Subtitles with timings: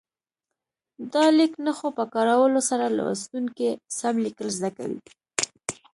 [1.11, 4.99] د لیک نښو په کارولو سره لوستونکي سم لیکل زده کوي.